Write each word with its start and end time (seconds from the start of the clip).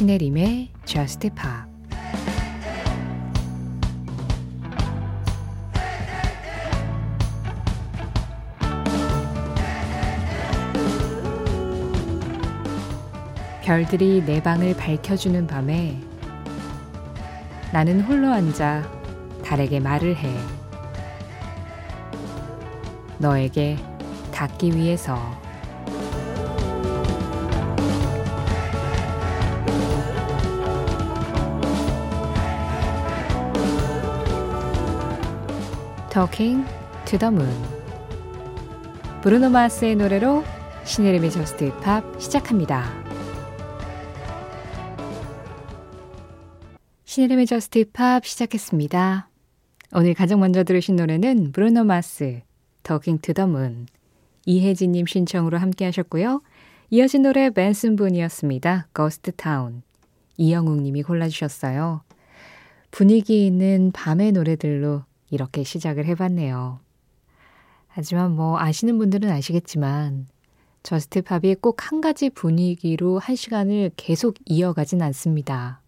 신혜림의 0.00 0.70
Just 0.86 1.28
Pop 1.28 1.68
별들이 13.62 14.24
내 14.24 14.42
방을 14.42 14.74
밝혀주는 14.74 15.46
밤에 15.46 16.00
나는 17.70 18.00
홀로 18.00 18.32
앉아 18.32 18.90
달에게 19.44 19.80
말을 19.80 20.16
해. 20.16 20.34
너에게 23.18 23.76
닿기 24.32 24.74
위해서. 24.74 25.49
Talking 36.10 36.66
to 37.04 37.18
the 37.20 37.32
Moon 37.32 37.54
브루노 39.22 39.48
마스의 39.50 39.94
노래로 39.94 40.42
신혜림의 40.84 41.30
Just 41.30 41.72
Pop 41.82 42.02
시작합니다. 42.20 42.84
신혜림의 47.04 47.46
Just 47.46 47.92
Pop 47.92 48.26
시작했습니다. 48.26 49.28
오늘 49.92 50.14
가장 50.14 50.40
먼저 50.40 50.64
들으신 50.64 50.96
노래는 50.96 51.52
브루노 51.52 51.84
마스, 51.84 52.40
Talking 52.82 53.22
to 53.22 53.32
the 53.32 53.48
Moon. 53.48 53.86
이혜진님 54.46 55.06
신청으로 55.06 55.58
함께 55.58 55.84
하셨고요. 55.84 56.42
이어진 56.90 57.22
노래 57.22 57.50
벤슨 57.50 57.94
분이었습니다. 57.94 58.88
Ghost 58.96 59.30
Town. 59.36 59.82
이영웅 60.38 60.82
님이 60.82 61.02
골라주셨어요. 61.04 62.02
분위기 62.90 63.46
있는 63.46 63.92
밤의 63.92 64.32
노래들로 64.32 65.04
이렇게 65.30 65.62
시작을 65.64 66.04
해봤네요. 66.06 66.80
하지만 67.88 68.32
뭐 68.32 68.58
아시는 68.58 68.98
분들은 68.98 69.30
아시겠지만 69.30 70.26
Just 70.82 71.22
Pop이 71.22 71.56
꼭 71.56 71.86
한 71.90 72.00
가지 72.00 72.30
분위기로 72.30 73.18
한 73.18 73.36
시간을 73.36 73.90
계속 73.96 74.36
이어가진 74.46 75.02
않습니다. 75.02 75.82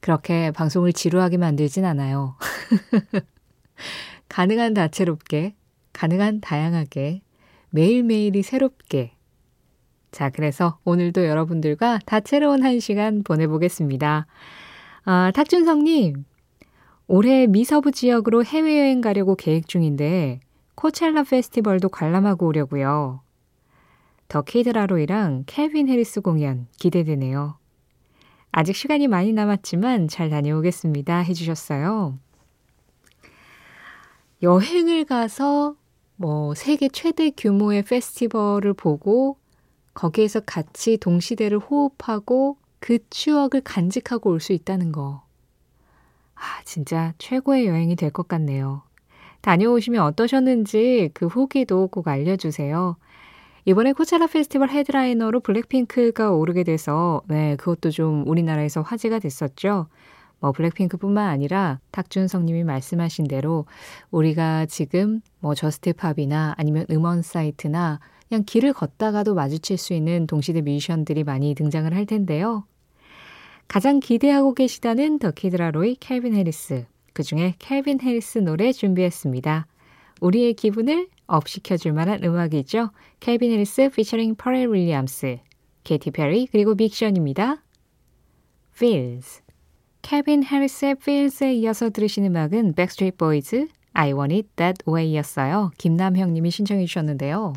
그렇게 0.00 0.50
방송을 0.50 0.92
지루하게 0.92 1.38
만들진 1.38 1.84
않아요. 1.84 2.36
가능한 4.28 4.74
다채롭게, 4.74 5.54
가능한 5.92 6.40
다양하게, 6.40 7.22
매일매일이 7.70 8.42
새롭게. 8.42 9.16
자, 10.12 10.30
그래서 10.30 10.78
오늘도 10.84 11.26
여러분들과 11.26 11.98
다채로운 12.06 12.62
한 12.62 12.78
시간 12.80 13.22
보내보겠습니다. 13.22 14.26
아, 15.04 15.32
탁준성님, 15.34 16.24
올해 17.06 17.46
미서부 17.46 17.92
지역으로 17.92 18.44
해외여행 18.44 19.00
가려고 19.00 19.34
계획 19.34 19.68
중인데 19.68 20.40
코첼라 20.74 21.24
페스티벌도 21.24 21.90
관람하고 21.90 22.46
오려고요. 22.46 23.20
더 24.28 24.42
키드라로이랑 24.42 25.44
켈빈 25.46 25.88
해리스 25.88 26.22
공연 26.22 26.66
기대되네요. 26.78 27.58
아직 28.52 28.74
시간이 28.74 29.08
많이 29.08 29.32
남았지만 29.32 30.08
잘 30.08 30.30
다녀오겠습니다. 30.30 31.18
해주셨어요. 31.18 32.18
여행을 34.42 35.04
가서 35.04 35.76
뭐 36.16 36.54
세계 36.54 36.88
최대 36.88 37.30
규모의 37.30 37.82
페스티벌을 37.82 38.72
보고 38.74 39.36
거기에서 39.92 40.40
같이 40.40 40.96
동시대를 40.96 41.58
호흡하고 41.58 42.56
그 42.78 42.98
추억을 43.10 43.60
간직하고 43.62 44.30
올 44.30 44.40
수 44.40 44.52
있다는 44.52 44.92
거. 44.92 45.22
아, 46.34 46.62
진짜 46.64 47.14
최고의 47.18 47.66
여행이 47.66 47.96
될 47.96 48.10
것 48.10 48.28
같네요. 48.28 48.82
다녀오시면 49.40 50.02
어떠셨는지 50.02 51.10
그 51.14 51.26
후기도 51.26 51.88
꼭 51.88 52.08
알려주세요. 52.08 52.96
이번에 53.66 53.92
코첼라 53.92 54.26
페스티벌 54.26 54.70
headliner로 54.70 55.40
블랙핑크가 55.40 56.30
오르게 56.32 56.64
돼서 56.64 57.22
네, 57.28 57.56
그것도 57.56 57.90
좀 57.90 58.24
우리나라에서 58.26 58.82
화제가 58.82 59.18
됐었죠. 59.20 59.86
뭐 60.40 60.52
블랙핑크뿐만 60.52 61.28
아니라 61.28 61.80
탁준성 61.90 62.44
님이 62.44 62.64
말씀하신 62.64 63.26
대로 63.28 63.64
우리가 64.10 64.66
지금 64.66 65.20
뭐 65.40 65.54
Just 65.54 65.94
Pop이나 65.94 66.54
아니면 66.58 66.84
음원 66.90 67.22
사이트나 67.22 68.00
그냥 68.28 68.44
길을 68.44 68.72
걷다가도 68.74 69.34
마주칠 69.34 69.78
수 69.78 69.94
있는 69.94 70.26
동시대 70.26 70.60
뮤지션들이 70.62 71.24
많이 71.24 71.54
등장을 71.54 71.92
할 71.94 72.04
텐데요. 72.06 72.64
가장 73.68 74.00
기대하고 74.00 74.54
계시다는 74.54 75.18
더 75.18 75.30
키드라로이 75.30 75.96
캘빈 75.96 76.34
해리스. 76.34 76.86
그 77.12 77.22
중에 77.22 77.54
캘빈 77.58 78.00
해리스 78.00 78.38
노래 78.38 78.72
준비했습니다. 78.72 79.66
우리의 80.20 80.54
기분을 80.54 81.08
up시켜줄 81.26 81.92
만한 81.92 82.22
음악이죠. 82.22 82.90
캘빈 83.20 83.50
해리스 83.50 83.88
피처링 83.90 84.36
퍼렐 84.36 84.72
윌리엄스, 84.72 85.38
케티 85.82 86.10
페리 86.10 86.46
그리고 86.46 86.74
빅 86.74 86.92
션입니다. 86.92 87.62
Feels 88.74 89.42
캘빈 90.02 90.44
해리스의 90.44 90.96
Feels에 91.00 91.54
이어서 91.54 91.90
들으신 91.90 92.24
음악은 92.26 92.74
Backstreet 92.74 93.16
Boys 93.16 93.68
I 93.92 94.12
Want 94.12 94.34
It 94.34 94.48
That 94.56 94.82
Way였어요. 94.86 95.70
김남형 95.78 96.32
님이 96.34 96.50
신청해 96.50 96.84
주셨는데요. 96.84 97.54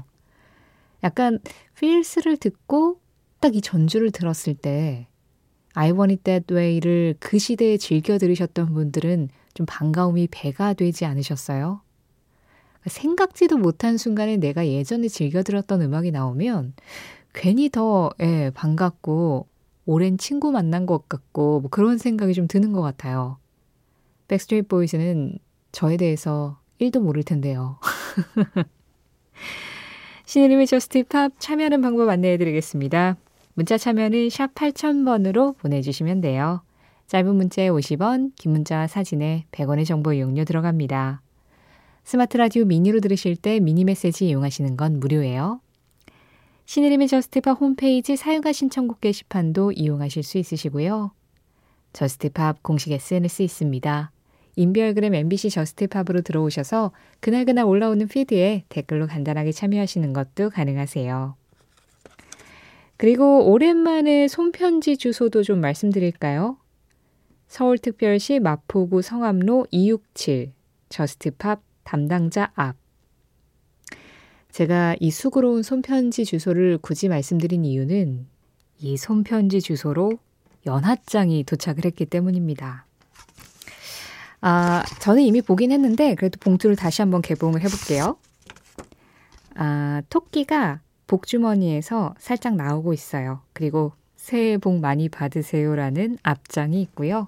약간 1.03 1.39
Feels를 1.75 2.37
듣고 2.37 2.99
딱 3.39 3.53
이 3.53 3.61
전주를 3.61 4.11
들었을 4.11 4.55
때 4.55 5.07
That 6.23 6.53
Way를 6.53 7.15
그 7.19 7.37
시대에 7.37 7.77
즐겨 7.77 8.17
들으셨던 8.17 8.73
분들은 8.73 9.29
좀 9.53 9.65
반가움이 9.67 10.27
배가 10.31 10.73
되지 10.73 11.05
않으셨어요? 11.05 11.81
생각지도 12.87 13.57
못한 13.57 13.97
순간에 13.97 14.37
내가 14.37 14.65
예전에 14.65 15.07
즐겨 15.07 15.43
들었던 15.43 15.81
음악이 15.81 16.11
나오면 16.11 16.73
괜히 17.33 17.69
더 17.69 18.09
예, 18.21 18.51
반갑고 18.53 19.47
오랜 19.85 20.17
친구 20.17 20.51
만난 20.51 20.85
것 20.85 21.07
같고 21.07 21.61
뭐 21.61 21.69
그런 21.69 21.97
생각이 21.97 22.33
좀 22.33 22.47
드는 22.47 22.71
것 22.71 22.81
같아요. 22.81 23.37
Backstreet 24.27 24.67
Boys는 24.67 25.37
저에 25.71 25.97
대해서 25.97 26.59
1도 26.81 27.01
모를 27.01 27.23
텐데요. 27.23 27.77
신혜림의 30.25 30.67
Just 30.67 31.03
Pop 31.03 31.33
참여하는 31.39 31.81
방법 31.81 32.09
안내해 32.09 32.37
드리겠습니다. 32.37 33.17
문자 33.57 33.75
참여는 33.75 34.29
샵 34.29 34.53
8000번으로 34.53 35.57
보내주시면 35.57 36.21
돼요. 36.21 36.61
짧은 37.07 37.33
문자에 37.33 37.69
50원, 37.69 38.33
긴 38.35 38.51
문자 38.51 38.85
사진에 38.85 39.45
100원의 39.51 39.83
정보 39.83 40.13
이용료 40.13 40.45
들어갑니다. 40.45 41.23
스마트 42.03 42.37
라디오 42.37 42.65
미니로 42.65 42.99
들으실 42.99 43.35
때 43.35 43.59
미니 43.59 43.83
메시지 43.83 44.27
이용하시는 44.27 44.77
건 44.77 44.99
무료예요. 44.99 45.59
신혜림의 46.65 47.07
Just 47.07 47.37
Pop 47.37 47.59
홈페이지 47.59 48.15
사연과 48.15 48.51
신청곡 48.51 49.01
게시판도 49.01 49.71
이용하실 49.71 50.21
수 50.21 50.37
있으시고요. 50.37 51.09
Just 51.93 52.32
Pop 52.32 52.61
공식 52.61 52.91
SNS 52.91 53.41
있습니다. 53.41 54.11
인별그램 54.55 55.15
MBC 55.15 55.49
Just 55.49 55.75
Pop으로 55.75 56.21
들어오셔서 56.21 56.91
그날그날 57.21 57.65
올라오는 57.65 58.07
피드에 58.07 58.65
댓글로 58.69 59.07
간단하게 59.07 59.51
참여하시는 59.51 60.13
것도 60.13 60.51
가능하세요. 60.51 61.46
그리고 62.97 63.51
오랜만에 63.51 64.27
손편지 64.27 64.97
주소도 64.97 65.43
좀 65.43 65.61
말씀드릴까요? 65.61 66.57
서울특별시 67.47 68.39
마포구 68.39 69.01
성암로 69.01 69.67
267 69.71 70.51
Just 70.89 71.30
Pop 71.30 71.61
담당자 71.83 72.51
앞. 72.55 72.75
제가 74.51 74.95
이 74.99 75.11
수고로운 75.11 75.61
손편지 75.61 76.25
주소를 76.25 76.79
굳이 76.79 77.07
말씀드린 77.07 77.63
이유는 77.63 78.25
이 78.79 78.97
손편지 78.97 79.61
주소로 79.61 80.13
연하장이 80.65 81.43
도착을 81.43 81.85
했기 81.85 82.05
때문입니다. 82.05 82.85
아, 84.41 84.83
저는 85.01 85.21
이미 85.21 85.41
보긴 85.41 85.71
했는데 85.71 86.15
그래도 86.15 86.39
봉투를 86.39 86.75
다시 86.75 87.01
한번 87.01 87.21
개봉을 87.21 87.61
해볼게요. 87.61 88.17
아, 89.55 90.01
토끼가 90.09 90.81
복주머니에서 91.07 92.15
살짝 92.19 92.55
나오고 92.55 92.93
있어요. 92.93 93.41
그리고 93.53 93.93
새해 94.15 94.57
복 94.57 94.79
많이 94.79 95.09
받으세요라는 95.09 96.17
앞장이 96.21 96.81
있고요. 96.83 97.27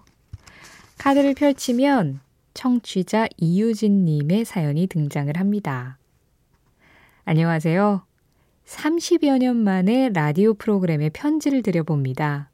카드를 0.97 1.33
펼치면 1.33 2.19
청취자 2.53 3.27
이유진님의 3.37 4.43
사연이 4.43 4.87
등장을 4.87 5.35
합니다. 5.37 5.97
안녕하세요. 7.23 8.03
30여 8.65 9.39
년 9.39 9.55
만에 9.55 10.09
라디오 10.13 10.53
프로그램에 10.53 11.09
편지를 11.09 11.63
드려봅니다. 11.63 12.49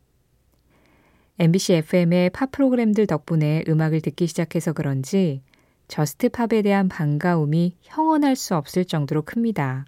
MBC 1.39 1.74
FM의 1.74 2.30
팝 2.30 2.51
프로그램들 2.51 3.07
덕분에 3.07 3.66
음악을 3.68 4.01
듣기 4.01 4.27
시작해서 4.27 4.74
그런지 4.74 5.42
Just 5.88 6.30
Pop에 6.30 6.62
대한 6.62 6.88
반가움이 6.88 7.75
형언할 7.81 8.36
수 8.36 8.56
없을 8.56 8.86
정도로 8.86 9.24
큽니다. 9.24 9.86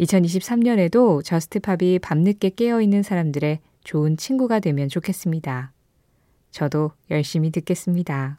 2023년에도 0.00 1.22
Just 1.22 1.60
Pop이 1.60 1.98
밤늦게 2.00 2.50
깨어있는 2.50 3.02
사람들의 3.02 3.60
좋은 3.84 4.16
친구가 4.16 4.60
되면 4.60 4.88
좋겠습니다. 4.88 5.72
저도 6.50 6.92
열심히 7.10 7.50
듣겠습니다. 7.50 8.38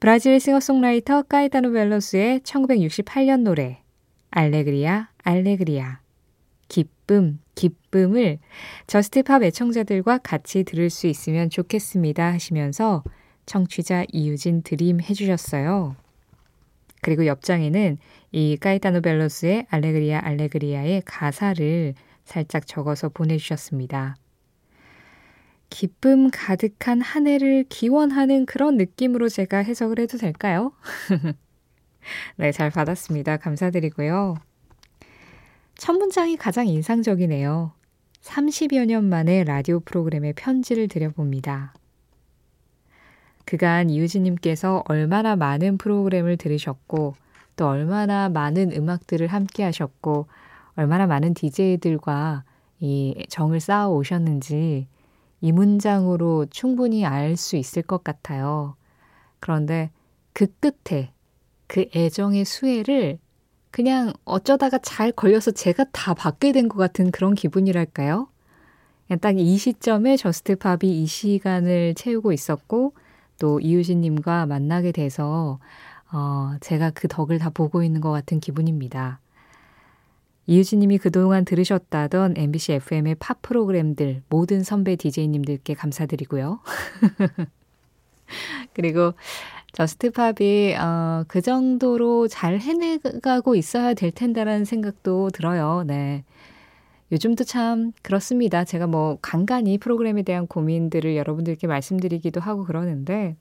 브라질 0.00 0.38
싱어송라이터 0.38 1.22
까이타노 1.22 1.72
벨로소의 1.72 2.40
1968년 2.40 3.42
노래 3.42 3.80
Alegria 4.30 5.08
Alegria 5.22 6.00
기쁨 6.68 7.38
기쁨을 7.54 8.38
Just 8.86 9.18
Pop 9.18 9.42
애청자들과 9.44 10.18
같이 10.18 10.64
들을 10.64 10.90
수 10.90 11.06
있으면 11.06 11.48
좋겠습니다 11.48 12.32
하시면서 12.32 13.02
청취자 13.46 14.04
이유진 14.12 14.62
드림 14.62 15.00
해주셨어요. 15.00 15.96
그리고 17.04 17.26
옆장에는 17.26 17.98
이 18.32 18.56
까이타노 18.56 19.02
벨로소의 19.02 19.66
Alegria 19.68 20.22
Alegria의 20.24 21.02
가사를 21.04 21.92
살짝 22.24 22.66
적어서 22.66 23.10
보내주셨습니다. 23.10 24.16
기쁨 25.68 26.30
가득한 26.32 27.02
한 27.02 27.26
해를 27.26 27.66
기원하는 27.68 28.46
그런 28.46 28.78
느낌으로 28.78 29.28
제가 29.28 29.58
해석을 29.58 29.98
해도 29.98 30.16
될까요? 30.16 30.72
네, 32.36 32.52
잘 32.52 32.70
받았습니다. 32.70 33.36
감사드리고요. 33.36 34.36
첫 35.76 35.92
문장이 35.92 36.38
가장 36.38 36.66
인상적이네요. 36.66 37.72
30여 38.22 38.86
년 38.86 39.10
만에 39.10 39.44
라디오 39.44 39.80
프로그램에 39.80 40.32
편지를 40.32 40.88
드려봅니다. 40.88 41.74
그간 43.44 43.90
이유진님께서 43.90 44.84
얼마나 44.88 45.36
많은 45.36 45.78
프로그램을 45.78 46.36
들으셨고, 46.36 47.14
또 47.56 47.68
얼마나 47.68 48.28
많은 48.28 48.72
음악들을 48.72 49.26
함께 49.28 49.64
하셨고, 49.64 50.26
얼마나 50.76 51.06
많은 51.06 51.34
DJ들과 51.34 52.44
이 52.80 53.26
정을 53.28 53.60
쌓아 53.60 53.88
오셨는지 53.88 54.88
이 55.40 55.52
문장으로 55.52 56.46
충분히 56.50 57.04
알 57.06 57.36
수 57.36 57.56
있을 57.56 57.82
것 57.82 58.02
같아요. 58.04 58.76
그런데 59.40 59.90
그 60.32 60.46
끝에 60.60 61.12
그 61.66 61.86
애정의 61.94 62.44
수혜를 62.44 63.18
그냥 63.70 64.12
어쩌다가 64.24 64.78
잘 64.78 65.12
걸려서 65.12 65.50
제가 65.52 65.86
다 65.92 66.14
받게 66.14 66.52
된 66.52 66.68
것 66.68 66.78
같은 66.78 67.10
그런 67.10 67.34
기분이랄까요? 67.34 68.28
딱 69.20 69.36
이 69.38 69.56
시점에 69.58 70.16
Just 70.16 70.47
Pop이 70.47 70.78
이 71.02 71.06
시간을 71.06 71.94
채우고 71.94 72.32
있었고 72.32 72.94
또 73.44 73.60
이유진님과 73.60 74.46
만나게 74.46 74.90
돼서 74.90 75.58
어, 76.10 76.54
제가 76.62 76.92
그 76.94 77.08
덕을 77.08 77.38
다 77.38 77.50
보고 77.50 77.82
있는 77.82 78.00
것 78.00 78.10
같은 78.10 78.40
기분입니다. 78.40 79.20
이유진님이 80.46 80.96
그동안 80.96 81.44
들으셨다던 81.44 82.38
MBC 82.38 82.72
FM의 82.72 83.16
팝 83.16 83.42
프로그램들 83.42 84.22
모든 84.30 84.62
선배 84.62 84.96
DJ님들께 84.96 85.74
감사드리고요. 85.74 86.60
그리고 88.72 89.12
Just 89.72 90.24
Pop이 90.24 90.76
어, 90.76 91.24
그 91.28 91.42
정도로 91.42 92.28
잘 92.28 92.58
해내가고 92.58 93.56
있어야 93.56 93.92
될 93.92 94.10
텐데라는 94.10 94.64
생각도 94.64 95.28
들어요. 95.28 95.84
네. 95.86 96.24
요즘도 97.14 97.44
참 97.44 97.92
그렇습니다. 98.02 98.64
제가 98.64 98.88
뭐 98.88 99.18
간간히 99.22 99.78
프로그램에 99.78 100.24
대한 100.24 100.48
고민들을 100.48 101.14
여러분들께 101.14 101.68
말씀드리기도 101.68 102.40
하고 102.40 102.64
그러는데 102.64 103.36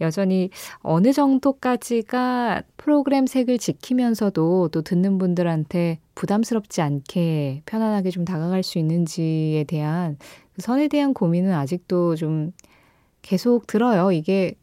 여전히 0.00 0.50
어느 0.80 1.12
정도까지가 1.12 2.62
프로그램 2.76 3.26
색을 3.26 3.58
지키면서도 3.58 4.70
또 4.72 4.82
듣는 4.82 5.18
분들한테 5.18 6.00
부담스럽지 6.16 6.82
않게 6.82 7.62
편안하게 7.66 8.10
좀 8.10 8.24
다가갈 8.24 8.64
수 8.64 8.80
있는지에 8.80 9.62
대한 9.68 10.18
그 10.54 10.62
선에 10.62 10.88
대한 10.88 11.14
고민은 11.14 11.52
아직도 11.52 12.16
좀 12.16 12.50
계속 13.22 13.68
들어요. 13.68 14.10
이게 14.10 14.56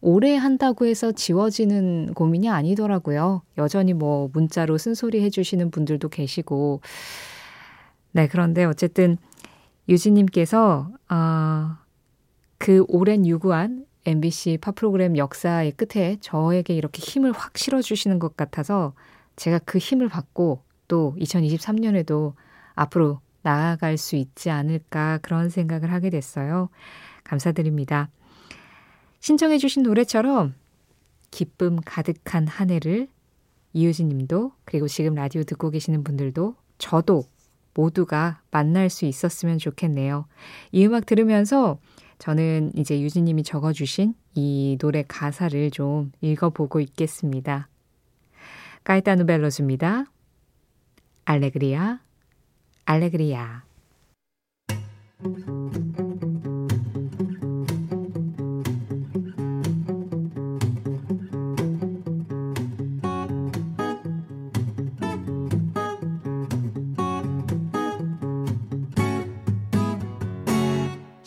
오래 0.00 0.36
한다고 0.36 0.86
해서 0.86 1.12
지워지는 1.12 2.14
고민이 2.14 2.48
아니더라고요. 2.48 3.42
여전히 3.58 3.92
뭐 3.92 4.28
문자로 4.32 4.78
쓴소리 4.78 5.22
해주시는 5.22 5.70
분들도 5.70 6.08
계시고. 6.08 6.80
네, 8.12 8.28
그런데 8.28 8.64
어쨌든 8.64 9.16
유진님께서, 9.88 10.90
아, 11.08 11.82
그 12.58 12.84
오랜 12.88 13.26
유구한 13.26 13.86
MBC 14.06 14.58
팝 14.60 14.74
프로그램 14.76 15.16
역사의 15.16 15.72
끝에 15.72 16.16
저에게 16.20 16.74
이렇게 16.74 17.00
힘을 17.00 17.32
확 17.32 17.58
실어주시는 17.58 18.18
것 18.18 18.36
같아서 18.36 18.94
제가 19.34 19.58
그 19.64 19.78
힘을 19.78 20.08
받고 20.08 20.62
또 20.88 21.14
2023년에도 21.18 22.34
앞으로 22.74 23.20
나아갈 23.42 23.96
수 23.96 24.16
있지 24.16 24.50
않을까 24.50 25.18
그런 25.22 25.50
생각을 25.50 25.92
하게 25.92 26.10
됐어요. 26.10 26.68
감사드립니다. 27.24 28.08
신청해 29.26 29.58
주신 29.58 29.82
노래처럼 29.82 30.54
기쁨 31.32 31.80
가득한 31.84 32.46
한 32.46 32.70
해를 32.70 33.08
이유진 33.72 34.08
님도 34.08 34.52
그리고 34.64 34.86
지금 34.86 35.16
라디오 35.16 35.42
듣고 35.42 35.70
계시는 35.70 36.04
분들도 36.04 36.54
저도 36.78 37.24
모두가 37.74 38.40
만날 38.52 38.88
수 38.88 39.04
있었으면 39.04 39.58
좋겠네요. 39.58 40.28
이 40.70 40.86
음악 40.86 41.06
들으면서 41.06 41.80
저는 42.20 42.70
이제 42.76 43.00
유진 43.00 43.24
님이 43.24 43.42
적어주신 43.42 44.14
이 44.36 44.78
노래 44.80 45.02
가사를 45.02 45.72
좀 45.72 46.12
읽어보고 46.20 46.78
있겠습니다. 46.78 47.68
까이타누 48.84 49.26
벨로즈입니다. 49.26 50.04
알레그리아, 51.24 51.98
알레그리아. 52.84 53.64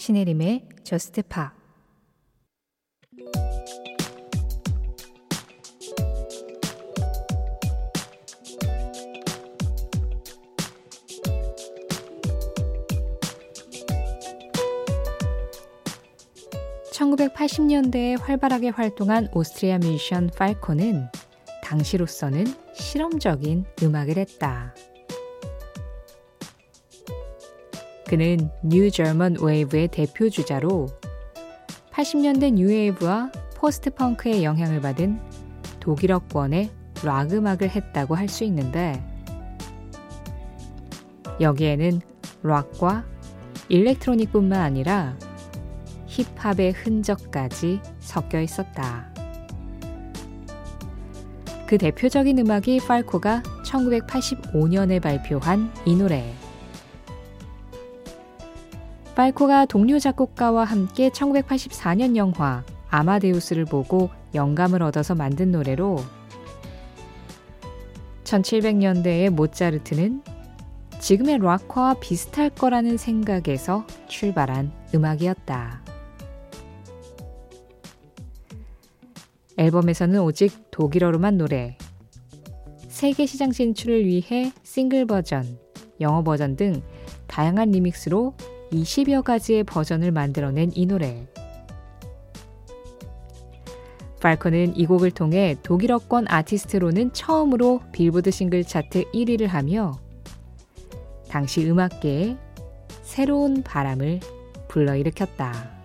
신혜림의 0.10 0.68
저스트 0.84 1.22
파 1.22 1.54
(1980년대에) 16.92 18.19
활발하게 18.19 18.69
활동한 18.69 19.28
오스트리아 19.31 19.78
뮤지션 19.78 20.31
팔코는 20.36 21.07
당시로서는 21.64 22.45
실험적인 22.74 23.66
음악을 23.83 24.18
했다. 24.18 24.74
그는 28.09 28.49
New 28.64 28.90
German 28.90 29.36
Wave의 29.40 29.90
대표 29.89 30.31
주자로 30.31 30.87
80년대 31.92 32.54
new 32.54 32.80
wave와 32.80 33.31
post 33.56 33.92
punk의 33.92 34.44
영향을 34.44 34.81
받은 34.81 35.19
독일어권의 35.80 36.71
락 37.04 37.31
음악을 37.31 37.69
했다고 37.69 38.16
할 38.16 38.28
수 38.28 38.44
있는데 38.45 38.99
여기에는 41.39 42.01
락과 42.42 43.06
일렉트로닉뿐만 43.68 44.59
아니라 44.59 45.16
힙합의 46.07 46.71
흔적까지 46.71 47.80
섞여 47.99 48.42
있었다. 48.42 49.13
그 51.68 51.78
대표적인 51.78 52.39
음악이 52.39 52.80
팔코가 52.87 53.44
1985년에 53.63 54.99
발표한 54.99 55.71
이 55.85 55.95
노래. 55.95 56.33
발코가 59.19 59.66
동료 59.66 59.99
작곡가와 59.99 60.64
함께 60.64 61.09
1984년 61.09 62.16
영화 62.16 62.64
아마데우스를 62.90 63.66
보고 63.66 64.09
영감을 64.33 64.81
얻어서 64.81 65.14
만든 65.14 65.52
노래로 65.52 65.97
1700년대의 68.23 69.30
모차르트는 69.30 70.23
지금의 71.02 71.40
락화와 71.40 71.95
비슷할 71.95 72.52
거라는 72.52 72.95
생각에서 72.95 73.85
출발한 74.07 74.71
음악이었다. 74.95 75.83
앨범에서는 79.57 80.21
오직 80.21 80.71
독일어로만 80.71 81.38
노래, 81.38 81.78
세계 82.88 83.26
시장 83.26 83.52
진출을 83.52 84.06
위해 84.06 84.54
싱글 84.64 85.06
버전, 85.06 85.59
영어 85.99 86.23
버전 86.23 86.56
등 86.56 86.81
다양한 87.28 87.71
리믹스로 87.71 88.33
20여 88.71 89.23
가지의 89.23 89.64
버전을 89.64 90.11
만들어낸 90.11 90.71
이 90.73 90.85
노래. 90.85 91.28
팔컨은 94.21 94.76
이 94.76 94.85
곡을 94.85 95.11
통해 95.11 95.56
독일어권 95.64 96.26
아티스트로는 96.28 97.14
처음으로 97.14 97.81
빌보드 97.92 98.31
싱글 98.31 98.64
차트 98.64 99.11
1위를 99.11 99.47
하며 99.47 99.97
당시 101.30 101.69
음악계에 101.69 102.38
새로운 103.04 103.64
바람을 103.64 104.19
불러일으켰다. 104.68 105.79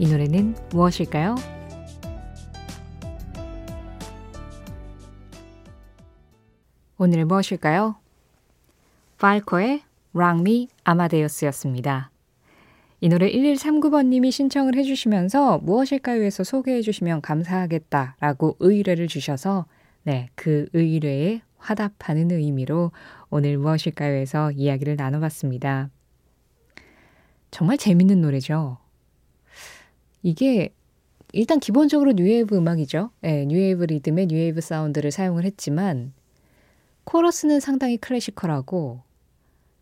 이 0.00 0.08
노래는 0.08 0.54
무엇일까요? 0.70 1.34
오늘 6.96 7.26
무엇일까요? 7.26 7.96
팔코의 9.18 9.82
랑미 10.14 10.68
아마데우스였습니다. 10.84 12.10
이 13.02 13.10
노래 13.10 13.30
1139번님이 13.30 14.30
신청을 14.30 14.74
해주시면서 14.76 15.58
무엇일까요에서 15.58 16.44
소개해 16.44 16.80
주시면 16.80 17.20
감사하겠다라고 17.20 18.56
의뢰를 18.58 19.06
주셔서 19.06 19.66
네, 20.04 20.30
그 20.34 20.66
의뢰에 20.72 21.42
화답하는 21.58 22.30
의미로 22.30 22.92
오늘 23.28 23.58
무엇일까요에서 23.58 24.52
이야기를 24.52 24.96
나눠봤습니다. 24.96 25.90
정말 27.50 27.76
재밌는 27.76 28.22
노래죠. 28.22 28.78
이게 30.22 30.72
일단 31.32 31.60
기본적으로 31.60 32.12
new 32.12 32.31
wave 32.31 32.56
음악이죠. 32.56 33.10
네, 33.20 33.46
new 33.46 33.62
wave 33.62 33.84
리듬의 33.84 34.26
new 34.26 34.41
wave 34.41 34.60
사운드를 34.60 35.10
사용을 35.10 35.44
했지만 35.44 36.12
코러스는 37.04 37.60
상당히 37.60 37.96
classical하고 37.96 39.02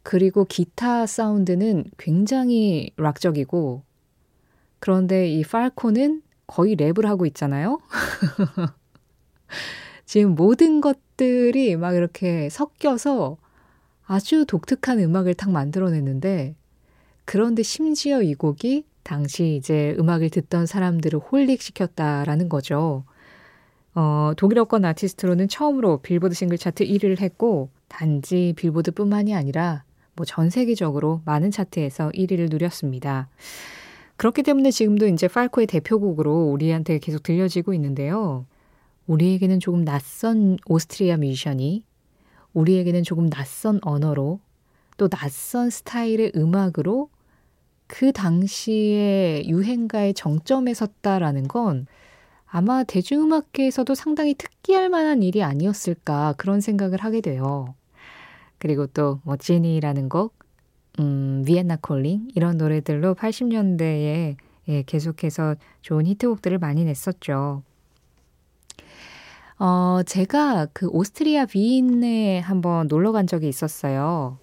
그리고 0.02 0.45
기타 0.45 1.07
사운드는 1.07 1.85
굉장히 1.99 2.90
락적이고 2.97 3.83
그런데 4.80 5.28
이 5.28 5.42
팔코는 5.42 6.23
거의 6.47 6.76
랩을 6.76 7.04
하고 7.04 7.26
있잖아요. 7.26 7.80
지금 10.07 10.35
모든 10.35 10.80
것들이 10.80 11.76
막 11.76 11.95
이렇게 11.95 12.49
섞여서 12.49 13.37
아주 14.07 14.47
독특한 14.47 15.00
음악을 15.00 15.35
딱 15.35 15.50
만들어냈는데 15.50 16.54
그런데 17.26 17.62
심지어 17.62 18.23
이 18.23 18.35
곡이 18.35 18.87
당시 19.09 19.57
이제 19.57 19.97
음악을 19.99 20.29
듣던 20.29 20.67
사람들을 20.67 21.19
홀릭시켰다라는 21.19 22.50
거죠. 22.50 23.05
어, 23.95 24.33
독일어권 24.37 24.85
아티스트로는 24.85 25.49
처음으로 25.49 26.03
빌보드 26.03 26.35
싱글 26.35 26.59
차트 26.59 26.85
1위를 26.85 27.19
했고 27.19 27.71
단지 27.88 28.53
빌보드뿐만이 28.59 29.35
아니라 29.35 29.83
뭐 30.15 30.27
전 30.27 30.50
세계적으로 30.50 31.23
많은 31.25 31.50
차트에서 31.50 32.11
1위를 32.11 32.50
누렸습니다. 32.50 33.31
그렇기 34.17 34.43
때문에 34.43 34.71
지금도 34.71 35.07
이제 35.07 35.27
팔코의 35.27 35.69
대표곡으로 35.69 36.50
우리한테 36.50 36.99
계속 36.99 37.23
들려지고 37.23 37.73
있는데요. 37.73 38.45
우리에게는 39.07 39.59
조금 39.59 39.87
낯선 39.87 40.59
오스트리아 40.67 41.17
뮤지션이 41.17 41.83
우리에게는 42.53 43.05
조금 43.05 43.31
낯선 43.31 43.79
언어로 43.81 44.41
또 44.99 45.09
낯선 45.09 45.71
스타일의 45.71 46.33
음악으로 46.37 47.09
그 47.88 48.12
당시의 48.12 49.49
유행가의 49.49 50.14
정점에 50.14 50.75
섰다라는 50.75 51.49
건 51.49 51.87
아마 52.47 52.85
대중음악계에서도 52.85 53.95
상당히 53.95 54.35
특기할 54.35 54.88
만한 54.88 55.23
일이 55.23 55.42
아니었을까 55.42 56.35
그런 56.38 56.61
생각을 56.61 57.00
하게 57.00 57.21
돼요. 57.21 57.75
그리고 58.59 58.87
또뭐 58.87 59.37
지니라는 59.38 60.09
곡, 60.09 60.35
음, 61.00 61.42
비엔나 61.47 61.78
콜링 61.80 62.28
이런 62.35 62.57
노래들로 62.59 63.14
80년대에 63.14 64.37
예, 64.68 64.83
계속해서 64.83 65.57
좋은 65.80 66.07
히트곡들을 66.07 66.59
많이 66.59 66.85
냈었죠. 66.85 67.62
어, 69.59 70.00
제가 70.07 70.68
그 70.73 70.88
오스트리아 70.88 71.47
비인에 71.47 72.40
한번 72.40 72.87
놀러 72.87 73.12
간 73.12 73.26
적이 73.26 73.49
있었어요. 73.49 74.38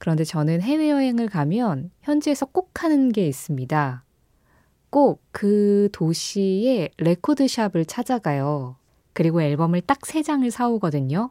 그런데 0.00 0.24
저는 0.24 0.62
해외여행을 0.62 1.28
가면 1.28 1.92
현지에서 2.02 2.46
꼭 2.46 2.82
하는 2.82 3.12
게 3.12 3.28
있습니다. 3.28 4.04
꼭 4.90 5.22
그 5.32 5.88
도시의 5.92 6.90
레코드샵을 6.98 7.84
찾아가요. 7.86 8.76
그리고 9.12 9.42
앨범을 9.42 9.82
딱 9.82 10.00
세 10.06 10.22
장을 10.22 10.50
사오거든요. 10.50 11.30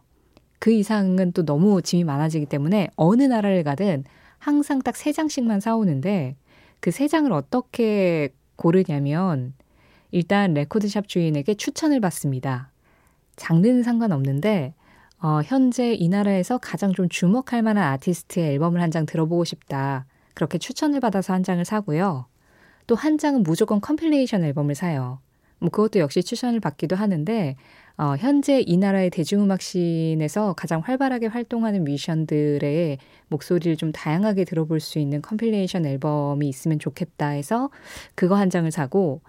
그 0.59 0.71
이상은 0.71 1.31
또 1.33 1.43
너무 1.45 1.81
짐이 1.81 2.03
많아지기 2.05 2.45
때문에 2.45 2.89
어느 2.95 3.23
나라를 3.23 3.63
가든 3.63 4.05
항상 4.39 4.79
딱 4.81 4.95
세 4.95 5.11
장씩만 5.11 5.59
사오는데 5.61 6.37
그 6.79 6.91
세 6.91 7.07
장을 7.09 7.31
어떻게 7.33 8.29
고르냐면 8.55 9.53
일단 10.11 10.53
레코드샵 10.53 11.07
주인에게 11.07 11.55
추천을 11.55 11.99
받습니다. 11.99 12.71
장르는 13.35 13.83
상관없는데 13.83 14.73
어, 15.21 15.41
현재 15.43 15.93
이 15.93 16.07
나라에서 16.07 16.57
가장 16.59 16.93
좀 16.93 17.09
주목할 17.09 17.61
만한 17.61 17.83
아티스트의 17.93 18.51
앨범을 18.53 18.81
한 18.81 18.89
장 18.91 19.05
들어보고 19.05 19.43
싶다. 19.43 20.05
그렇게 20.33 20.57
추천을 20.57 20.99
받아서 20.99 21.33
한 21.33 21.43
장을 21.43 21.63
사고요. 21.65 22.25
또 22.87 22.95
한 22.95 23.17
장은 23.17 23.43
무조건 23.43 23.81
compilation 23.81 24.43
앨범을 24.43 24.73
사요. 24.75 25.19
뭐 25.59 25.69
그것도 25.69 25.99
역시 25.99 26.23
추천을 26.23 26.59
받기도 26.61 26.95
하는데 26.95 27.55
어, 27.97 28.15
현재 28.17 28.61
이 28.65 28.77
나라의 28.77 29.09
대중음악 29.09 29.61
scene에서 29.61 30.53
가장 30.53 30.79
활발하게 30.79 31.27
활동하는 31.27 31.83
뮤지션들의 31.83 32.97
목소리를 33.27 33.75
좀 33.75 33.91
다양하게 33.91 34.45
들어볼 34.45 34.79
수 34.79 34.99
있는 34.99 35.21
compilation 35.21 35.85
앨범이 35.85 36.47
있으면 36.47 36.79
좋겠다 36.79 37.27
해서 37.29 37.69
그거 38.15 38.35
한 38.35 38.49
장을 38.49 38.71
사고 38.71 39.21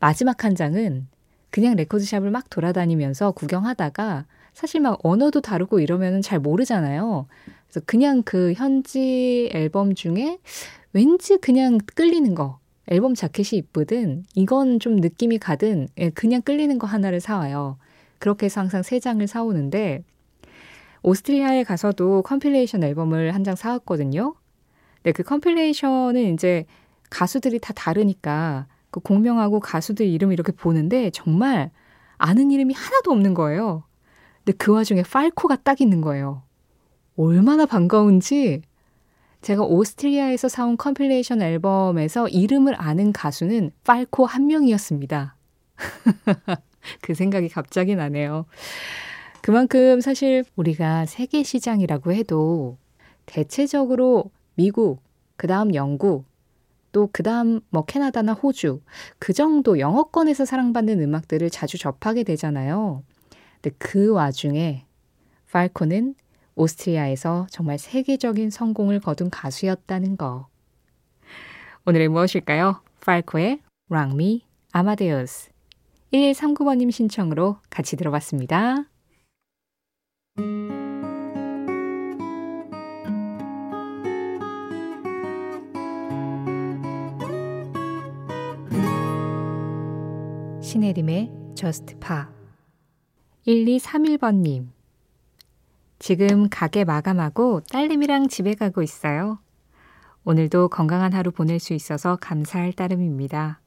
마지막 0.00 0.44
한 0.44 0.56
장은 0.56 1.06
그냥 1.50 1.76
레코드샵을 1.76 2.30
막 2.32 2.50
돌아다니면서 2.50 3.30
구경하다가 3.32 4.26
사실 4.56 4.80
막 4.80 4.98
언어도 5.02 5.42
다르고 5.42 5.80
이러면은 5.80 6.22
잘 6.22 6.38
모르잖아요. 6.38 7.26
그래서 7.66 7.84
그냥 7.84 8.22
그 8.22 8.54
현지 8.54 9.50
앨범 9.52 9.94
중에 9.94 10.38
왠지 10.94 11.36
그냥 11.36 11.76
끌리는 11.94 12.34
거. 12.34 12.58
앨범 12.86 13.14
자켓이 13.14 13.58
이쁘든 13.58 14.24
이건 14.34 14.80
좀 14.80 14.96
느낌이 14.96 15.36
가든 15.38 15.88
예, 15.98 16.08
그냥 16.08 16.40
끌리는 16.40 16.78
거 16.78 16.86
하나를 16.86 17.20
사와요. 17.20 17.76
그렇게 18.18 18.46
해서 18.46 18.62
항상 18.62 18.82
세 18.82 18.98
장을 18.98 19.24
사오는데 19.26 20.02
오스트리아에 21.02 21.62
가서도 21.64 22.22
compilation 22.22 22.82
앨범을 22.82 23.34
한 23.34 23.44
장 23.44 23.56
사왔거든요. 23.56 24.34
근데 25.02 25.12
그 25.12 25.22
compilation은 25.22 26.32
이제 26.32 26.64
가수들이 27.10 27.58
다 27.58 27.74
다르니까 27.74 28.66
그 28.90 29.00
곡명하고 29.00 29.60
가수들 29.60 30.06
이름 30.06 30.32
이렇게 30.32 30.50
보는데 30.50 31.10
정말 31.10 31.70
아는 32.16 32.50
이름이 32.50 32.72
하나도 32.72 33.10
없는 33.12 33.34
거예요. 33.34 33.84
근데 34.46 34.56
그 34.58 34.72
와중에 34.72 35.02
팔코가 35.02 35.56
딱 35.64 35.80
있는 35.80 36.00
거예요. 36.00 36.44
얼마나 37.16 37.66
반가운지 37.66 38.62
제가 39.42 39.64
오스트리아에서 39.64 40.48
사온 40.48 40.76
compilation 40.76 41.42
앨범에서 41.42 42.28
이름을 42.28 42.80
아는 42.80 43.12
가수는 43.12 43.72
팔코 43.82 44.24
한 44.24 44.46
명이었습니다. 44.46 45.36
그 47.02 47.14
생각이 47.14 47.48
갑자기 47.48 47.96
나네요. 47.96 48.46
그만큼 49.42 50.00
사실 50.00 50.44
우리가 50.54 51.06
세계 51.06 51.42
시장이라고 51.42 52.12
해도 52.12 52.78
대체적으로 53.26 54.30
미국, 54.54 55.02
그 55.36 55.48
다음 55.48 55.74
영국, 55.74 56.24
또 56.92 57.08
그 57.12 57.24
다음 57.24 57.60
뭐 57.70 57.84
캐나다나 57.84 58.32
호주, 58.32 58.80
그 59.18 59.32
정도 59.32 59.80
영어권에서 59.80 60.44
사랑받는 60.44 61.00
음악들을 61.02 61.50
자주 61.50 61.78
접하게 61.78 62.22
되잖아요. 62.22 63.02
근데 63.66 63.74
그 63.78 64.12
와중에 64.12 64.86
팔코는 65.50 66.14
오스트리아에서 66.54 67.48
정말 67.50 67.78
세계적인 67.78 68.50
성공을 68.50 69.00
거둔 69.00 69.28
가수였다는 69.28 70.16
거. 70.16 70.46
오늘의 71.84 72.06
무엇일까요? 72.08 72.80
팔코의 73.00 73.60
랑미 73.88 74.44
아마데우스 74.70 75.50
1139번님 76.12 76.92
신청으로 76.92 77.58
같이 77.68 77.96
들어봤습니다. 77.96 78.84
신혜림의 90.62 91.32
Just 91.56 91.96
Pa 91.98 92.35
1231번님. 93.46 94.66
지금 95.98 96.48
가게 96.50 96.84
마감하고 96.84 97.60
딸내미랑 97.70 98.28
집에 98.28 98.54
가고 98.54 98.82
있어요. 98.82 99.38
오늘도 100.24 100.68
건강한 100.68 101.12
하루 101.12 101.30
보낼 101.30 101.60
수 101.60 101.72
있어서 101.72 102.16
감사할 102.16 102.72
따름입니다. 102.72 103.60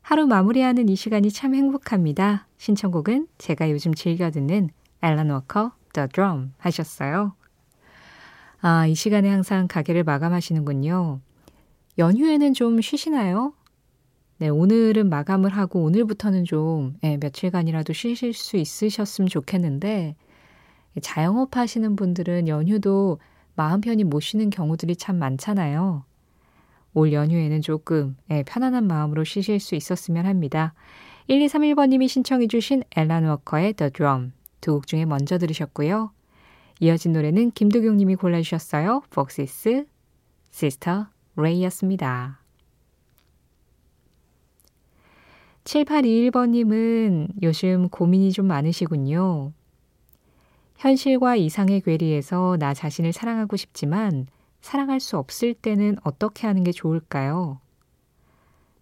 하루 0.00 0.26
마무리하는 0.26 0.88
이 0.88 0.96
시간이 0.96 1.30
참 1.30 1.54
행복합니다. 1.54 2.48
신청곡은 2.58 3.28
제가 3.38 3.70
요즘 3.70 3.94
즐겨 3.94 4.32
듣는 4.32 4.70
앨런 5.00 5.30
워커 5.30 5.72
The 5.92 6.08
Drum 6.08 6.52
하셨어요. 6.58 7.34
아, 8.60 8.86
이 8.88 8.96
시간에 8.96 9.30
항상 9.30 9.68
가게를 9.68 10.02
마감하시는군요. 10.02 11.20
연휴에는 11.98 12.52
좀 12.54 12.80
쉬시나요? 12.80 13.54
네, 14.42 14.48
오늘은 14.48 15.08
마감을 15.08 15.50
하고 15.50 15.84
오늘부터는 15.84 16.46
좀 16.46 16.96
예, 17.04 17.16
며칠간이라도 17.16 17.92
쉬실 17.92 18.32
수 18.32 18.56
있으셨으면 18.56 19.28
좋겠는데 19.28 20.16
자영업 21.00 21.56
하시는 21.56 21.94
분들은 21.94 22.48
연휴도 22.48 23.20
마음 23.54 23.80
편히 23.80 24.02
못 24.02 24.18
쉬는 24.18 24.50
경우들이 24.50 24.96
참 24.96 25.20
많잖아요. 25.20 26.04
올 26.94 27.12
연휴에는 27.12 27.62
조금 27.62 28.16
예, 28.32 28.42
편안한 28.42 28.88
마음으로 28.88 29.22
쉬실 29.22 29.60
수 29.60 29.76
있었으면 29.76 30.26
합니다. 30.26 30.74
1231번님이 31.30 32.08
신청해 32.08 32.48
주신 32.48 32.82
앨런 32.96 33.24
워커의 33.24 33.74
The 33.74 33.92
Drum 33.92 34.32
두 34.60 34.74
곡 34.74 34.88
중에 34.88 35.04
먼저 35.04 35.38
들으셨고요. 35.38 36.10
이어진 36.80 37.12
노래는 37.12 37.52
김도경님이 37.52 38.16
골라주셨어요. 38.16 39.02
Foxes, 39.12 39.84
Sister 40.52 41.04
Ray였습니다. 41.36 42.41
7821번님은 45.64 47.28
요즘 47.42 47.88
고민이 47.88 48.32
좀 48.32 48.46
많으시군요. 48.46 49.52
현실과 50.76 51.36
이상의 51.36 51.80
괴리에서 51.82 52.56
나 52.58 52.74
자신을 52.74 53.12
사랑하고 53.12 53.56
싶지만 53.56 54.26
사랑할 54.60 55.00
수 55.00 55.16
없을 55.16 55.54
때는 55.54 55.96
어떻게 56.02 56.46
하는 56.46 56.64
게 56.64 56.72
좋을까요? 56.72 57.60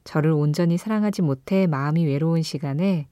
저를 0.04 0.32
온전히 0.32 0.78
사랑하지 0.78 1.22
못해 1.22 1.66
마음이 1.66 2.06
외로운 2.06 2.42
시간에 2.42 3.06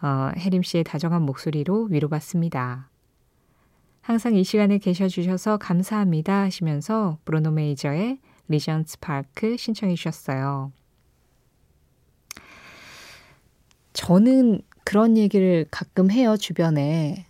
어, 0.00 0.30
혜림 0.36 0.62
씨의 0.62 0.84
다정한 0.84 1.22
목소리로 1.22 1.88
위로받습니다. 1.90 2.88
항상 4.00 4.34
이 4.34 4.44
시간에 4.44 4.78
계셔 4.78 5.08
주셔서 5.08 5.58
감사합니다 5.58 6.42
하시면서 6.42 7.18
브루노 7.24 7.50
메이저의 7.50 8.18
Regent's 8.48 9.00
Park 9.00 9.56
신청해 9.56 9.94
주셨어요. 9.96 10.72
저는 14.00 14.62
그런 14.82 15.18
얘기를 15.18 15.66
가끔 15.70 16.10
해요, 16.10 16.38
주변에. 16.38 17.26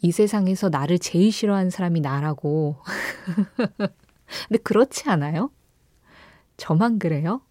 이 0.00 0.10
세상에서 0.10 0.70
나를 0.70 0.98
제일 0.98 1.30
싫어하는 1.30 1.68
사람이 1.68 2.00
나라고. 2.00 2.76
근데 4.48 4.58
그렇지 4.62 5.10
않아요? 5.10 5.50
저만 6.56 6.98
그래요? 6.98 7.42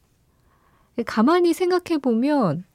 가만히 1.06 1.54
생각해 1.54 2.00
보면 2.02 2.66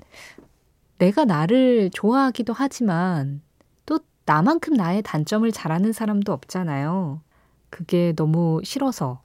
내가 0.98 1.24
나를 1.24 1.90
좋아하기도 1.90 2.52
하지만 2.52 3.42
또 3.86 3.98
나만큼 4.24 4.74
나의 4.74 5.02
단점을 5.02 5.50
잘하는 5.50 5.92
사람도 5.92 6.32
없잖아요. 6.32 7.22
그게 7.70 8.12
너무 8.14 8.60
싫어서. 8.62 9.20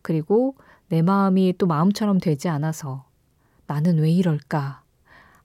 그리고 0.00 0.56
내 0.88 1.02
마음이 1.02 1.52
또 1.58 1.66
마음처럼 1.66 2.18
되지 2.18 2.48
않아서 2.48 3.04
나는 3.66 3.98
왜 3.98 4.10
이럴까? 4.10 4.81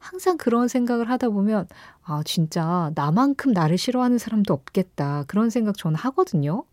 항상 0.09 0.37
그런 0.37 0.69
생각을 0.69 1.09
하다 1.09 1.29
보면 1.29 1.67
아, 2.03 2.21
진짜 2.23 2.91
나만큼 2.95 3.51
나를 3.51 3.77
싫어하는 3.77 4.17
사람도 4.17 4.53
없겠다. 4.53 5.25
그런 5.27 5.49
생각 5.49 5.77
저는 5.77 5.97
하거든요. 5.97 6.63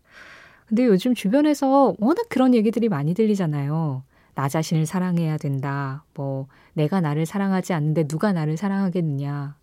근데 0.67 0.85
요즘 0.85 1.13
주변에서 1.13 1.95
워낙 1.99 2.27
그런 2.29 2.53
얘기들이 2.53 2.87
많이 2.87 3.13
들리잖아요. 3.13 4.03
나 4.35 4.49
자신을 4.49 4.85
사랑해야 4.85 5.37
된다. 5.37 6.05
뭐, 6.13 6.47
내가 6.73 7.01
나를 7.01 7.25
사랑하지 7.25 7.73
않는데 7.73 8.07
누가 8.07 8.31
나를 8.31 8.55
사랑하겠느냐. 8.57 9.55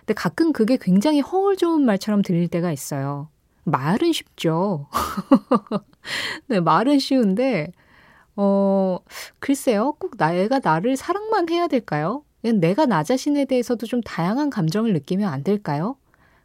근데 0.00 0.14
가끔 0.14 0.52
그게 0.52 0.78
굉장히 0.80 1.20
허울 1.20 1.56
좋은 1.56 1.84
말처럼 1.84 2.22
들릴 2.22 2.48
때가 2.48 2.72
있어요. 2.72 3.28
말은 3.64 4.12
쉽죠. 4.12 4.86
네, 6.46 6.60
말은 6.60 6.98
쉬운데, 6.98 7.72
어, 8.36 8.98
글쎄요. 9.40 9.92
꼭 9.98 10.16
내가 10.16 10.60
나를 10.62 10.96
사랑만 10.96 11.48
해야 11.50 11.66
될까요? 11.66 12.24
내가 12.42 12.86
나 12.86 13.02
자신에 13.02 13.44
대해서도 13.44 13.86
좀 13.86 14.00
다양한 14.02 14.50
감정을 14.50 14.92
느끼면 14.94 15.30
안 15.32 15.44
될까요? 15.44 15.96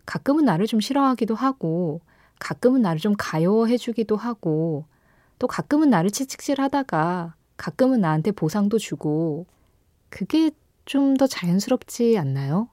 가끔은 0.05 0.45
나를 0.45 0.67
좀 0.67 0.79
싫어하기도 0.81 1.35
하고, 1.35 2.01
가끔은 2.39 2.81
나를 2.81 2.99
좀 2.99 3.13
가요해주기도 3.17 4.17
하고, 4.17 4.85
또 5.39 5.47
가끔은 5.47 5.89
나를 5.89 6.11
채찍질 6.11 6.61
하다가 6.61 7.35
가끔은 7.57 8.01
나한테 8.01 8.31
보상도 8.31 8.77
주고 8.77 9.45
그게 10.09 10.51
좀 10.85 11.17
더 11.17 11.27
자연스럽지 11.27 12.17
않나요? 12.17 12.69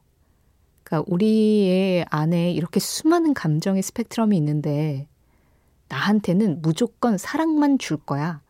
그러니까 0.84 1.10
우리의 1.10 2.04
안에 2.10 2.52
이렇게 2.52 2.80
수많은 2.80 3.34
감정의 3.34 3.82
스펙트럼이 3.82 4.36
있는데 4.36 5.08
나한테는 5.88 6.62
무조건 6.62 7.18
사랑만 7.18 7.78
줄 7.78 7.96
거야. 7.98 8.40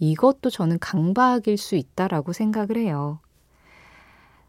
이것도 0.00 0.50
저는 0.50 0.78
강박일 0.80 1.56
수 1.58 1.76
있다라고 1.76 2.32
생각을 2.32 2.76
해요. 2.76 3.20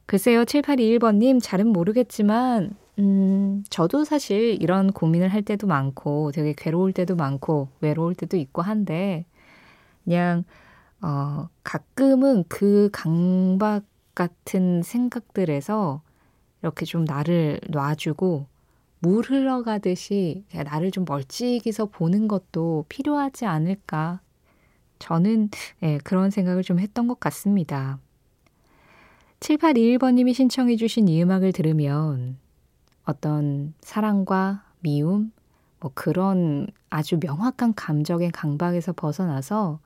글쎄요, 0.05 0.43
7821번님, 0.45 1.39
잘은 1.41 1.67
모르겠지만, 1.67 2.75
음, 2.99 3.63
저도 3.69 4.03
사실 4.05 4.61
이런 4.61 4.91
고민을 4.91 5.29
할 5.29 5.41
때도 5.41 5.67
많고 5.67 6.31
되게 6.31 6.53
괴로울 6.55 6.93
때도 6.93 7.15
많고 7.15 7.69
외로울 7.81 8.15
때도 8.15 8.37
있고 8.37 8.61
한데 8.61 9.25
그냥 10.05 10.45
어, 11.01 11.49
가끔은 11.63 12.45
그 12.47 12.89
강박 12.93 13.83
같은 14.15 14.81
생각들에서 14.81 16.01
이렇게 16.61 16.85
좀 16.85 17.03
나를 17.03 17.59
놔주고 17.69 18.47
물 18.99 19.25
흘러가듯이 19.25 20.45
나를 20.53 20.91
좀 20.91 21.05
멀찍이서 21.05 21.87
보는 21.87 22.27
것도 22.27 22.85
필요하지 22.89 23.45
않을까. 23.45 24.21
저는 24.99 25.49
예, 25.83 25.99
그런 26.03 26.31
생각을 26.31 26.63
좀 26.63 26.79
했던 26.79 27.07
것 27.07 27.19
같습니다. 27.19 27.99
7821번님이 29.45 30.33
신청해 30.33 30.75
주신 30.75 31.07
이 31.07 31.21
음악을 31.21 31.51
들으면 31.51 32.37
어떤 33.03 33.75
사랑과 33.79 34.63
미움, 34.79 35.31
뭐 35.79 35.91
그런 35.93 36.65
아주 36.89 37.19
명확한 37.21 37.75
감정의 37.75 38.31
강박에서 38.31 38.93
벗어나서 38.93 39.79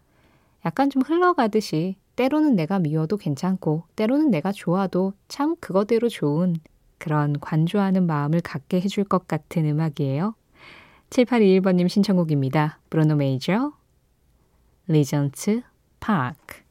약간 0.66 0.90
좀 0.90 1.02
흘러가듯이 1.02 1.98
때로는 2.16 2.56
내가 2.56 2.80
미워도 2.80 3.18
괜찮고 3.18 3.84
때로는 3.98 4.32
내가 4.32 4.54
좋아도 4.54 5.12
참 5.28 5.58
그거대로 5.60 6.08
좋은 6.08 6.56
그런 6.98 7.38
관조하는 7.38 8.08
마음을 8.08 8.40
갖게 8.40 8.80
해줄 8.80 9.04
것 9.04 9.28
같은 9.28 9.66
음악이에요. 9.66 10.36
7821번님 11.10 11.90
신청곡입니다. 11.90 12.80
브루노 12.90 13.16
메이저, 13.16 13.74
Regent's 14.88 15.64
Park. 16.00 16.69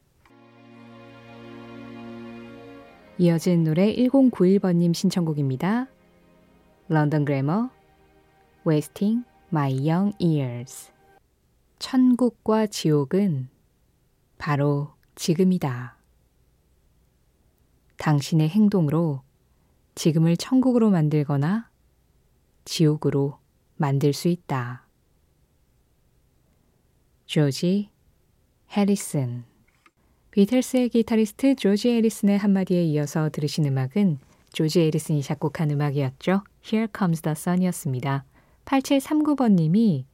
이어진 3.20 3.64
노래 3.64 3.92
1091번님 3.96 4.94
신청곡입니다. 4.94 5.88
런던 6.87 7.24
그래머 7.24 7.68
Wasting 8.64 9.24
My 9.50 9.72
Young 9.72 10.16
Years 10.22 10.92
천국과 11.81 12.68
지옥은 12.68 13.48
바로 14.38 14.94
지금이다. 15.16 15.96
당신의 17.96 18.50
행동으로 18.50 19.22
지금을 19.96 20.37
천국으로 20.37 20.90
만들거나 20.90 21.68
지옥으로 22.66 23.40
만들 23.74 24.12
수 24.12 24.28
있다. 24.28 24.87
조지 27.26 27.90
해리슨 28.70 29.44
비틀스의 30.38 30.90
기타리스트 30.90 31.57
조지 31.57 31.88
해리슨의 31.90 32.38
한마디에 32.38 32.85
이어서 32.85 33.29
들으신 33.29 33.66
음악은 33.66 34.20
조지 34.53 34.83
에리슨이 34.83 35.20
작곡한 35.20 35.68
음악이었죠. 35.72 36.44
Here 36.64 36.87
Comes 36.96 37.22
the 37.22 37.33
Sun이었습니다. 37.33 38.24
8739번님이 38.64 40.05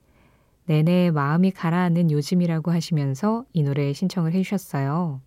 내내 0.65 1.11
마음이 1.11 1.51
가라앉는 1.51 2.11
요즘이라고 2.11 2.71
하시면서 2.71 3.45
이 3.53 3.63
노래 3.65 3.93
신청을 3.93 4.33
해주셨어요. 4.33 5.21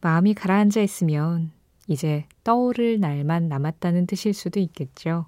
마음이 0.00 0.32
가라앉아 0.32 0.80
있으면 0.80 1.50
이제 1.88 2.24
떠오를 2.44 2.98
날만 2.98 3.46
남았다는 3.46 4.06
뜻일 4.06 4.32
수도 4.32 4.58
있겠죠. 4.58 5.26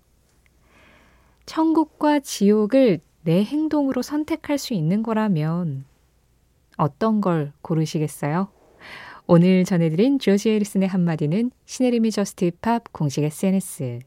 천국과 1.45 2.21
지옥을 2.21 3.01
내 3.25 3.45
행동으로 3.45 4.01
선택할 4.01 4.57
수 4.57 4.73
있는 4.73 5.03
거라면 5.03 5.85
어떤 6.77 7.21
걸 7.21 7.53
고르시겠어요? 7.63 8.49
오늘 9.27 9.65
전해드린 9.65 10.19
조지 10.19 10.51
해리슨의 10.51 10.89
한마디는 10.89 11.51
신혜림의 11.65 12.11
Just 12.11 12.51
Pop 12.61 12.93
공식 12.93 13.25
SNS, 13.25 14.01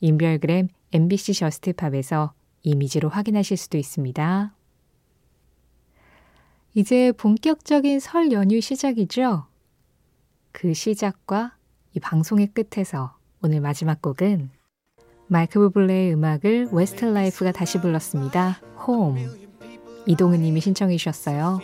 인별그램 0.00 0.68
MBC 0.92 1.34
Just 1.34 1.72
Pop에서 1.72 2.32
이미지로 2.62 3.08
확인하실 3.08 3.56
수도 3.56 3.78
있습니다. 3.78 4.54
이제 6.74 7.12
본격적인 7.12 8.00
설 8.00 8.30
연휴 8.32 8.60
시작이죠? 8.60 9.46
그 10.52 10.74
시작과 10.74 11.56
이 11.94 12.00
방송의 12.00 12.48
끝에서 12.48 13.16
오늘 13.42 13.60
마지막 13.60 14.00
곡은 14.00 14.50
마이클 15.26 15.58
부블레의 15.58 16.14
음악을 16.14 16.68
웨스트 16.70 17.04
라이프가 17.04 17.52
다시 17.52 17.80
불렀습니다. 17.80 18.60
홈. 18.86 19.16
이동은 20.06 20.40
님이 20.40 20.60
신청해 20.60 20.96
주셨어요. 20.98 21.60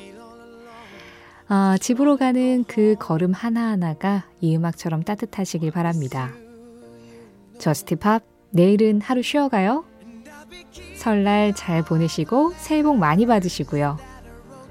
아, 1.54 1.76
집으로 1.78 2.16
가는 2.16 2.64
그 2.66 2.96
걸음 2.98 3.34
하나하나가 3.34 4.24
이 4.40 4.56
음악처럼 4.56 5.02
따뜻하시길 5.02 5.70
바랍니다. 5.70 6.30
저스티 7.58 7.96
팝, 7.96 8.22
내일은 8.48 9.02
하루 9.02 9.20
쉬어가요. 9.20 9.84
설날 10.96 11.52
잘 11.54 11.82
보내시고 11.82 12.54
새해 12.56 12.82
복 12.82 12.96
많이 12.96 13.26
받으시고요. 13.26 13.98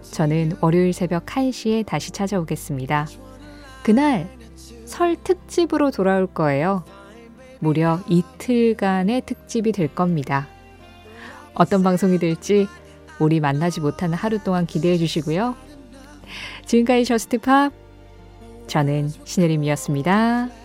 저는 0.02 0.54
월요일 0.60 0.92
새벽 0.92 1.28
1시에 1.28 1.86
다시 1.86 2.10
찾아오겠습니다. 2.10 3.06
그날 3.84 4.28
설 4.86 5.16
특집으로 5.24 5.92
돌아올 5.92 6.26
거예요. 6.26 6.84
무려 7.60 8.00
이틀간의 8.08 9.22
특집이 9.28 9.72
될 9.72 9.88
겁니다. 9.94 10.48
어떤 11.54 11.84
방송이 11.84 12.18
될지 12.18 12.66
우리 13.20 13.40
만나지 13.40 13.82
못하는 13.82 14.16
하루 14.16 14.40
동안 14.40 14.66
기대해 14.66 14.98
주시고요. 14.98 15.70
지금까지 16.72 17.04
Just 17.04 17.44
Pop 17.44 17.74
저는 18.68 19.10
신혜림이었습니다. 19.26 20.61